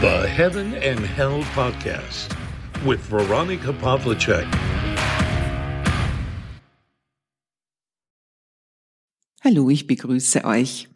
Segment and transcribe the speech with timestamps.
[0.00, 2.34] The Heaven and Hell Podcast
[2.86, 4.46] with Veronica Pavlicek.
[9.44, 10.88] Hallo, ich begrüße euch.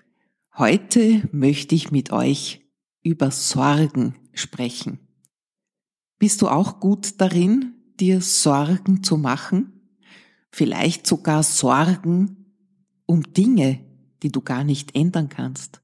[0.56, 2.64] Heute möchte ich mit euch
[3.02, 5.00] über Sorgen sprechen.
[6.18, 9.82] Bist du auch gut darin, dir Sorgen zu machen?
[10.50, 12.54] Vielleicht sogar Sorgen
[13.04, 13.84] um Dinge,
[14.22, 15.83] die du gar nicht ändern kannst.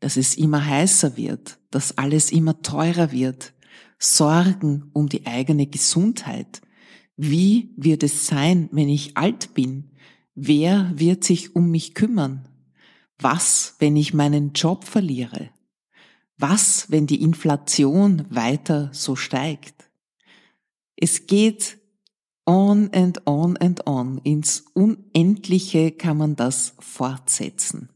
[0.00, 3.52] Dass es immer heißer wird, dass alles immer teurer wird.
[3.98, 6.62] Sorgen um die eigene Gesundheit.
[7.16, 9.90] Wie wird es sein, wenn ich alt bin?
[10.34, 12.48] Wer wird sich um mich kümmern?
[13.18, 15.50] Was, wenn ich meinen Job verliere?
[16.38, 19.90] Was, wenn die Inflation weiter so steigt?
[20.96, 21.78] Es geht
[22.46, 24.18] on and on and on.
[24.18, 27.90] Ins Unendliche kann man das fortsetzen.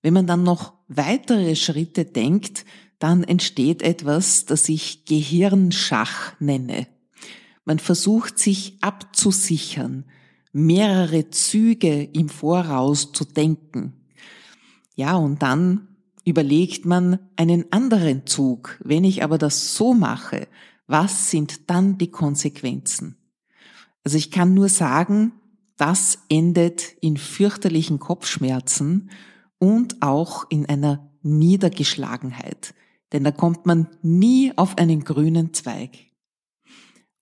[0.00, 2.66] Wenn man dann noch weitere Schritte denkt,
[2.98, 6.86] dann entsteht etwas, das ich Gehirnschach nenne.
[7.64, 10.04] Man versucht sich abzusichern,
[10.52, 13.94] mehrere Züge im Voraus zu denken.
[14.96, 15.88] Ja, und dann
[16.24, 18.78] überlegt man einen anderen Zug.
[18.84, 20.48] Wenn ich aber das so mache,
[20.86, 23.16] was sind dann die Konsequenzen?
[24.04, 25.32] Also ich kann nur sagen,
[25.76, 29.10] das endet in fürchterlichen Kopfschmerzen
[29.60, 32.74] und auch in einer Niedergeschlagenheit.
[33.12, 35.96] Denn da kommt man nie auf einen grünen Zweig.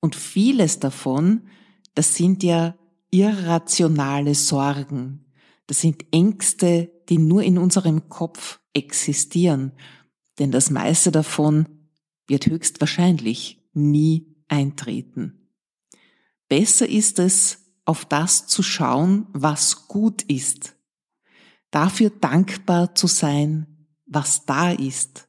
[0.01, 1.49] Und vieles davon,
[1.95, 2.77] das sind ja
[3.11, 5.27] irrationale Sorgen.
[5.67, 9.73] Das sind Ängste, die nur in unserem Kopf existieren.
[10.39, 11.67] Denn das meiste davon
[12.27, 15.51] wird höchstwahrscheinlich nie eintreten.
[16.49, 20.78] Besser ist es, auf das zu schauen, was gut ist.
[21.71, 23.67] Dafür dankbar zu sein,
[24.07, 25.29] was da ist.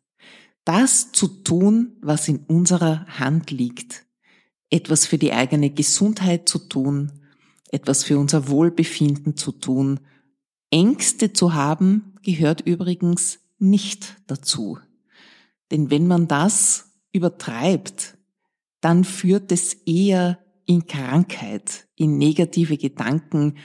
[0.63, 4.05] Das zu tun, was in unserer Hand liegt.
[4.69, 7.11] Etwas für die eigene Gesundheit zu tun,
[7.71, 9.99] etwas für unser Wohlbefinden zu tun
[10.71, 14.77] Ängste zu haben gehört übrigens nicht dazu.
[15.71, 18.17] Denn wenn man das übertreibt,
[18.81, 23.57] dann führt es eher in Krankheit, in negative Gedanken,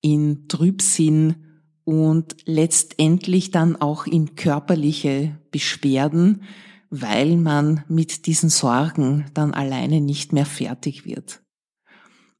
[0.00, 1.45] in Trübsinn
[1.86, 6.42] und letztendlich dann auch in körperliche Beschwerden,
[6.90, 11.42] weil man mit diesen Sorgen dann alleine nicht mehr fertig wird.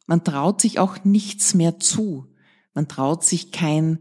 [0.08, 2.26] Man traut sich auch nichts mehr zu,
[2.74, 4.00] man traut sich kein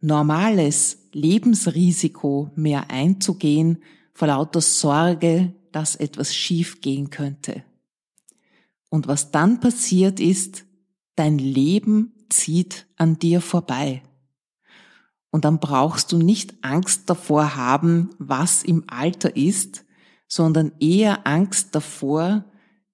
[0.00, 3.82] normales Lebensrisiko mehr einzugehen
[4.14, 7.64] vor lauter Sorge, dass etwas schief gehen könnte.
[8.90, 10.66] Und was dann passiert ist,
[11.16, 14.02] dein Leben zieht an dir vorbei.
[15.38, 19.84] Und dann brauchst du nicht Angst davor haben, was im Alter ist,
[20.26, 22.44] sondern eher Angst davor,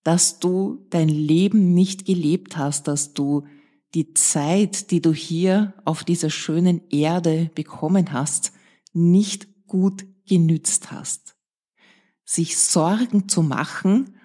[0.02, 3.46] dass du dein Leben nicht gelebt hast, dass du
[3.94, 8.52] die Zeit, die du hier auf dieser schönen Erde bekommen hast,
[8.92, 11.36] nicht gut genützt hast.
[12.26, 14.16] Sich Sorgen zu machen,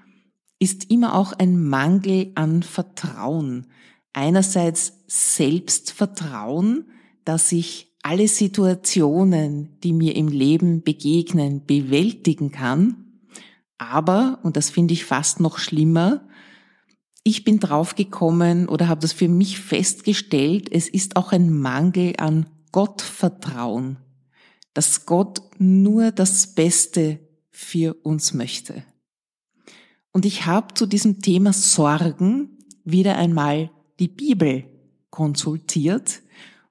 [0.59, 3.68] ist immer auch ein Mangel an Vertrauen.
[4.12, 6.90] Einerseits Selbstvertrauen,
[7.24, 13.06] dass ich alle Situationen, die mir im Leben begegnen, bewältigen kann.
[13.78, 16.28] Aber, und das finde ich fast noch schlimmer,
[17.24, 22.48] ich bin draufgekommen oder habe das für mich festgestellt, es ist auch ein Mangel an
[22.72, 23.98] Gottvertrauen,
[24.74, 27.20] dass Gott nur das Beste
[27.52, 28.84] für uns möchte.
[30.12, 34.64] Und ich habe zu diesem Thema Sorgen wieder einmal die Bibel
[35.09, 36.22] konsultiert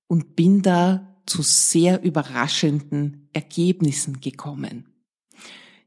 [0.06, 4.89] und bin da zu sehr überraschenden Ergebnissen gekommen.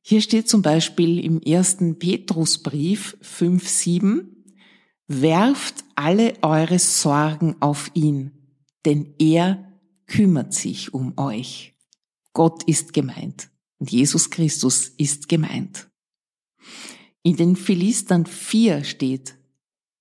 [0.02, 4.26] Hier steht zum Beispiel im ersten Petrusbrief 5.7,
[5.08, 8.32] Werft alle eure Sorgen auf ihn,
[8.86, 11.74] denn er kümmert sich um euch.
[12.34, 15.90] Gott ist gemeint und Jesus Christus ist gemeint.
[17.24, 19.36] In den Philistern 4 steht,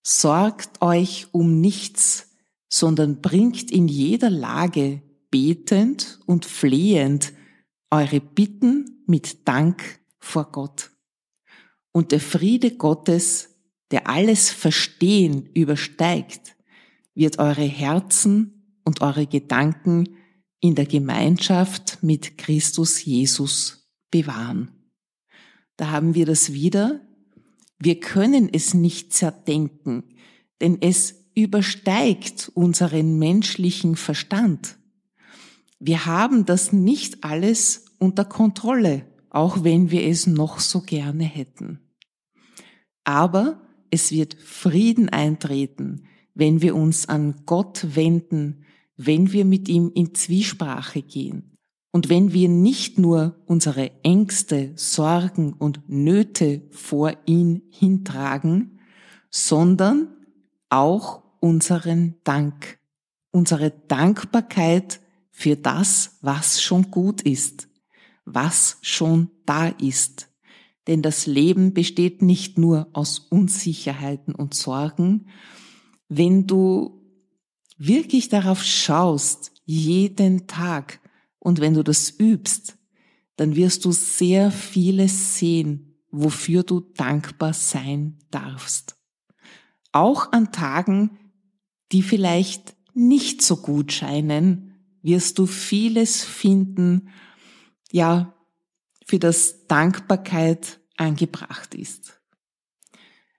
[0.03, 2.29] Sorgt euch um nichts,
[2.69, 7.33] sondern bringt in jeder Lage betend und flehend
[7.91, 10.91] eure Bitten mit Dank vor Gott.
[11.93, 13.57] Und der Friede Gottes,
[13.91, 16.57] der alles Verstehen übersteigt,
[17.15, 20.17] wird eure Herzen und eure Gedanken
[20.61, 24.71] in der Gemeinschaft mit Christus Jesus bewahren.
[25.77, 27.01] Da haben wir das wieder.
[27.79, 30.05] Wir können es nicht zerdenken,
[30.61, 34.77] denn es übersteigt unseren menschlichen Verstand.
[35.81, 41.81] Wir haben das nicht alles unter Kontrolle, auch wenn wir es noch so gerne hätten.
[43.05, 46.05] Aber es wird Frieden eintreten,
[46.35, 48.65] wenn wir uns an Gott wenden,
[48.97, 51.57] wenn wir mit ihm in Zwiesprache gehen
[51.93, 58.79] und wenn wir nicht nur unsere Ängste, Sorgen und Nöte vor ihn hintragen,
[59.31, 60.09] sondern
[60.69, 62.79] auch unseren Dank,
[63.33, 65.01] unsere Dankbarkeit
[65.31, 67.69] für das, was schon gut ist,
[68.25, 70.29] was schon da ist.
[70.87, 75.29] Denn das Leben besteht nicht nur aus Unsicherheiten und Sorgen.
[76.09, 77.01] Wenn du
[77.79, 81.01] wirklich darauf schaust, jeden Tag,
[81.39, 82.77] und wenn du das übst,
[83.37, 88.97] dann wirst du sehr vieles sehen, wofür du dankbar sein darfst.
[89.93, 91.19] Auch an Tagen,
[91.93, 94.70] die vielleicht nicht so gut scheinen,
[95.03, 97.11] wirst du vieles finden,
[97.91, 98.35] ja,
[99.07, 102.21] für das Dankbarkeit angebracht ist.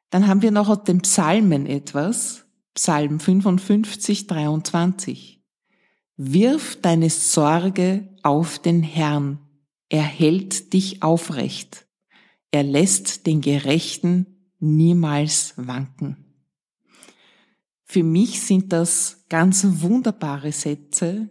[0.09, 2.45] Dann haben wir noch aus den Psalmen etwas.
[2.73, 5.41] Psalm 55, 23.
[6.17, 9.39] Wirf deine Sorge auf den Herrn.
[9.89, 11.87] Er hält dich aufrecht.
[12.51, 16.31] Er lässt den Gerechten niemals wanken.
[17.83, 21.29] Für mich sind das ganz wunderbare Sätze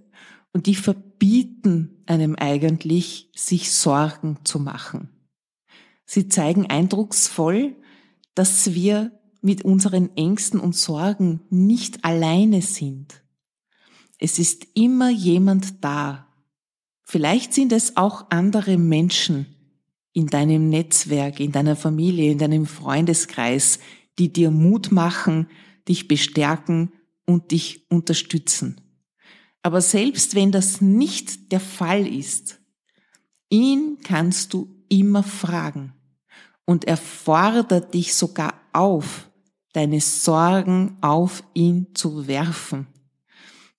[0.52, 5.10] und die verbieten einem eigentlich, sich Sorgen zu machen.
[6.06, 7.76] Sie zeigen eindrucksvoll,
[8.34, 9.12] dass wir
[9.42, 13.22] mit unseren Ängsten und Sorgen nicht alleine sind.
[14.18, 16.26] Es ist immer jemand da.
[17.02, 19.46] Vielleicht sind es auch andere Menschen
[20.12, 23.78] in deinem Netzwerk, in deiner Familie, in deinem Freundeskreis,
[24.18, 25.48] die dir Mut machen,
[25.88, 26.92] dich bestärken
[27.24, 28.80] und dich unterstützen.
[29.62, 32.60] Aber selbst wenn das nicht der Fall ist,
[33.50, 35.92] ihn kannst du immer fragen
[36.64, 39.30] und er fordert dich sogar auf,
[39.72, 42.86] deine Sorgen auf ihn zu werfen.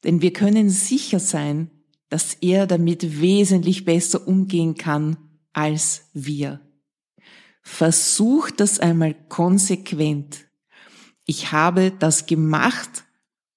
[0.04, 1.70] Denn wir können sicher sein,
[2.10, 5.18] dass er damit wesentlich besser umgehen kann
[5.54, 6.60] als wir.
[7.62, 10.52] Versuch das einmal konsequent
[11.26, 13.06] ich habe das gemacht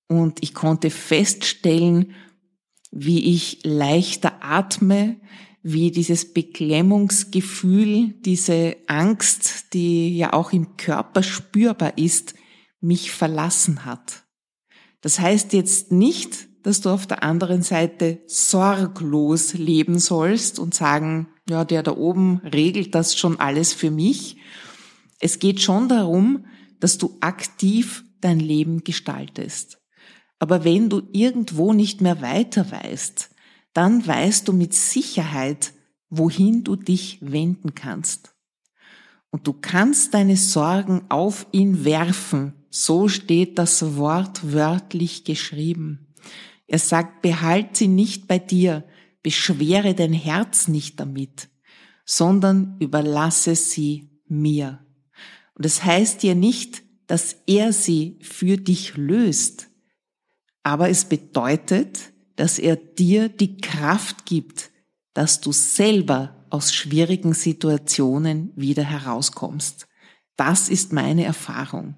[0.09, 2.15] und ich konnte feststellen,
[2.91, 5.17] wie ich leichter atme,
[5.63, 12.35] wie dieses Beklemmungsgefühl, diese Angst, die ja auch im Körper spürbar ist,
[12.81, 14.25] mich verlassen hat.
[15.01, 21.29] Das heißt jetzt nicht, dass du auf der anderen Seite sorglos leben sollst und sagen,
[21.49, 24.37] ja, der da oben regelt das schon alles für mich.
[25.21, 26.47] Es geht schon darum,
[26.81, 29.79] dass du aktiv dein Leben gestaltest.
[30.39, 33.31] Aber wenn du irgendwo nicht mehr weiter weißt,
[33.73, 35.73] dann weißt du mit Sicherheit,
[36.11, 38.35] wohin du dich wenden kannst.
[39.31, 42.55] Und du kannst deine Sorgen auf ihn werfen.
[42.71, 46.15] So steht das Wort wörtlich geschrieben.
[46.67, 48.85] Er sagt, behalt sie nicht bei dir,
[49.23, 51.49] beschwere dein Herz nicht damit,
[52.05, 54.85] sondern überlasse sie mir.
[55.55, 59.69] Und das heißt ja nicht, dass er sie für dich löst,
[60.65, 64.71] aber es bedeutet, dass er dir die Kraft gibt,
[65.13, 69.87] dass du selber aus schwierigen Situationen wieder herauskommst.
[70.37, 71.95] Das ist meine Erfahrung.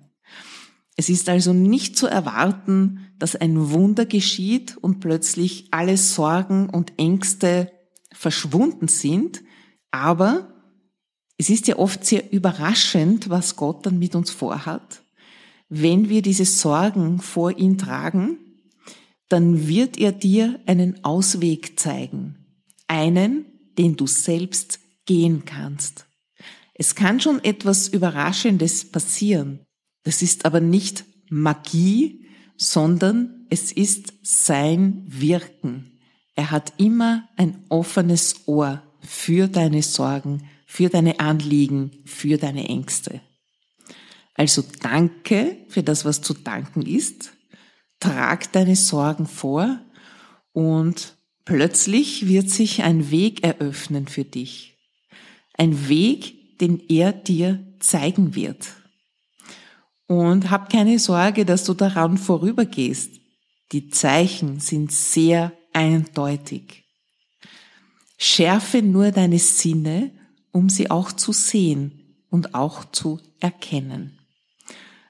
[0.97, 6.99] Es ist also nicht zu erwarten, dass ein Wunder geschieht und plötzlich alle Sorgen und
[6.99, 7.71] Ängste
[8.12, 9.43] verschwunden sind,
[9.91, 10.55] aber
[11.38, 15.02] es ist ja oft sehr überraschend, was Gott dann mit uns vorhat.
[15.69, 18.38] Wenn wir diese Sorgen vor ihn tragen,
[19.28, 22.47] dann wird er dir einen Ausweg zeigen.
[22.87, 26.06] Einen, den du selbst gehen kannst.
[26.75, 29.61] Es kann schon etwas Überraschendes passieren.
[30.04, 35.99] Das ist aber nicht Magie, sondern es ist sein Wirken.
[36.35, 43.21] Er hat immer ein offenes Ohr für deine Sorgen, für deine Anliegen, für deine Ängste.
[44.35, 47.33] Also danke für das, was zu danken ist.
[48.00, 49.81] Trag deine Sorgen vor
[50.53, 54.76] und plötzlich wird sich ein Weg eröffnen für dich.
[55.55, 58.69] Ein Weg, den er dir zeigen wird.
[60.07, 63.21] Und hab keine Sorge, dass du daran vorübergehst.
[63.73, 66.85] Die Zeichen sind sehr eindeutig.
[68.19, 70.12] Schärfe nur deine Sinne
[70.57, 74.19] um sie auch zu sehen und auch zu erkennen.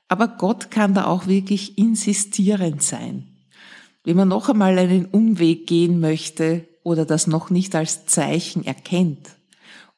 [0.09, 3.37] Aber Gott kann da auch wirklich insistierend sein.
[4.05, 9.31] Wenn man noch einmal einen Umweg gehen möchte oder das noch nicht als Zeichen erkennt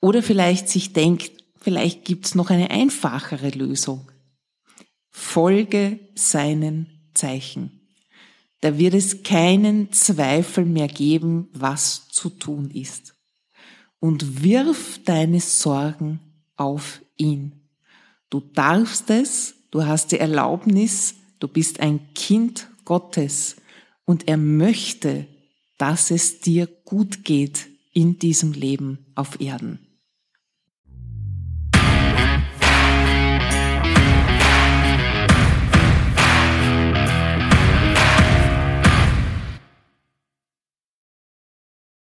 [0.00, 4.10] Oder vielleicht sich denkt, vielleicht gibt's noch eine einfachere Lösung.
[5.10, 7.78] Folge seinen Zeichen.
[8.60, 13.14] Da wird es keinen Zweifel mehr geben, was zu tun ist.
[14.00, 16.20] Und wirf deine Sorgen
[16.56, 17.68] auf ihn.
[18.30, 23.56] Du darfst es, du hast die Erlaubnis, du bist ein Kind Gottes
[24.04, 25.26] und er möchte,
[25.76, 29.87] dass es dir gut geht in diesem Leben auf Erden.